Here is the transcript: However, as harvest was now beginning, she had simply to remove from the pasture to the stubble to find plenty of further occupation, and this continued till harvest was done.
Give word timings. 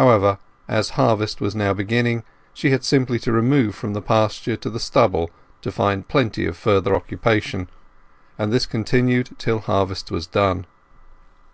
However, 0.00 0.38
as 0.66 0.88
harvest 0.96 1.42
was 1.42 1.54
now 1.54 1.74
beginning, 1.74 2.22
she 2.54 2.70
had 2.70 2.82
simply 2.86 3.18
to 3.18 3.30
remove 3.32 3.74
from 3.74 3.92
the 3.92 4.00
pasture 4.00 4.56
to 4.56 4.70
the 4.70 4.80
stubble 4.80 5.30
to 5.60 5.70
find 5.70 6.08
plenty 6.08 6.46
of 6.46 6.56
further 6.56 6.94
occupation, 6.96 7.68
and 8.38 8.50
this 8.50 8.64
continued 8.64 9.36
till 9.38 9.58
harvest 9.58 10.10
was 10.10 10.26
done. 10.26 10.64